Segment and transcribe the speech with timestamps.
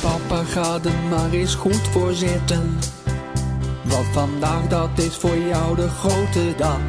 [0.00, 2.78] papa, ga er maar eens goed voor zitten.
[3.84, 6.80] Want vandaag dat is voor jou de grote dag.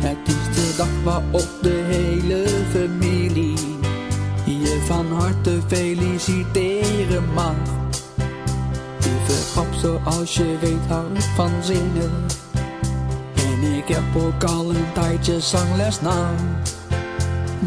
[0.00, 3.72] Het is de dag waarop de hele familie
[4.44, 7.54] je van harte feliciteren mag.
[9.02, 12.12] Lieve pap, zoals je weet hou ik van zingen.
[13.34, 16.30] En ik heb ook al een tijdje zangles na.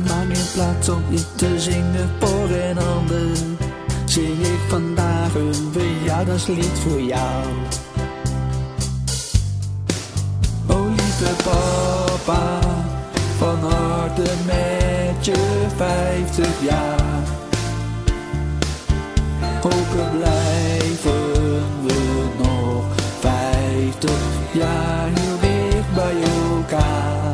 [0.07, 3.37] Maar in plaats om je te zingen voor een ander,
[4.05, 7.45] zing ik vandaag een verjaardagslied voor jou.
[10.67, 12.59] O lieve papa,
[13.37, 17.23] van harte met je vijftig jaar.
[19.61, 21.33] Hopelijk blijven
[21.85, 22.83] we nog
[23.19, 24.19] vijftig
[24.51, 26.15] jaar heel dicht bij
[26.51, 27.31] elkaar.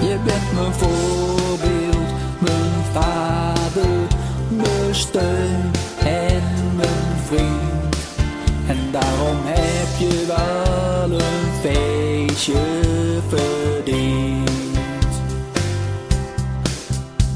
[0.00, 4.06] Je bent mijn voorbeeld, mijn vader,
[4.48, 5.69] mijn steun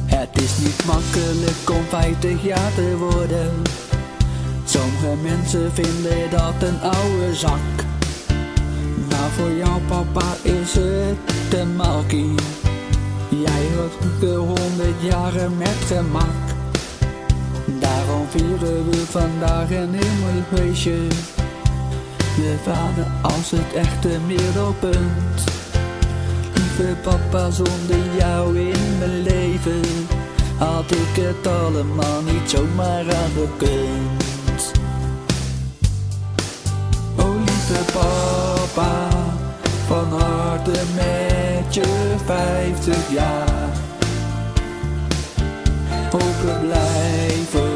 [0.07, 3.63] Het is niet makkelijk om 50 jaar te worden.
[4.65, 7.85] Sommige mensen vinden dat een oude zak.
[9.11, 12.35] Maar voor jou papa is het een malkie.
[13.29, 16.45] Jij wordt de honderd jaren met gemak.
[17.81, 20.97] Daarom vieren we vandaag een heel feestje.
[22.37, 25.45] Je vader als het echte middelpunt.
[26.55, 29.83] Lieve papa, zonder jou in mijn leven
[30.59, 34.73] had ik het allemaal niet zomaar aan gekund.
[37.17, 39.09] O lieve papa,
[39.87, 43.69] van harte met je vijftig jaar.
[46.11, 47.74] Hopelijk blijven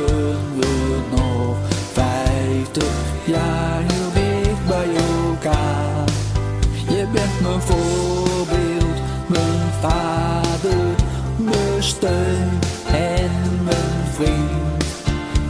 [7.49, 10.85] mijn voorbeeld, mijn vader,
[11.37, 13.31] mijn steun en
[13.65, 14.85] mijn vriend.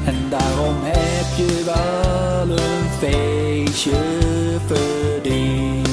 [0.04, 4.00] En daarom heb je wel een feestje
[4.66, 5.88] verdiend.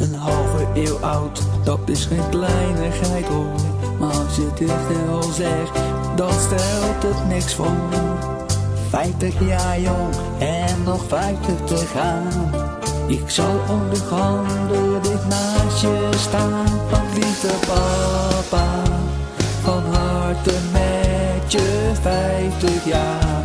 [0.00, 3.60] Een halve eeuw oud, dat is geen kleinigheid hoor.
[3.98, 4.72] Maar als je dit
[5.06, 5.80] wel zegt,
[6.16, 8.31] dan stelt het niks voor.
[8.92, 12.50] 50 jaar jong en nog 50 te gaan.
[13.06, 16.64] Ik zal onbehandeld naast je staan.
[16.90, 18.82] Want lieve papa,
[19.62, 23.44] van harte met je 50 jaar.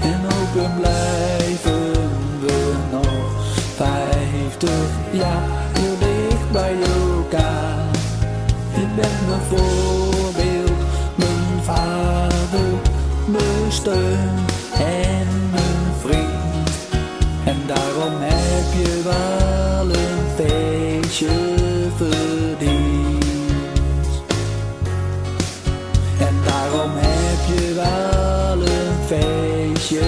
[0.00, 1.92] En open blijven
[2.40, 3.46] we nog
[3.76, 4.70] 50
[5.10, 7.86] jaar heel dicht bij elkaar.
[8.74, 10.07] Je bent mijn voorbeeld,
[14.72, 16.70] en mijn vriend.
[17.44, 21.54] En daarom heb je wel een feestje
[21.96, 23.26] verdiend.
[26.18, 30.00] En daarom heb je wel een feestje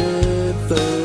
[0.67, 1.00] verdiend.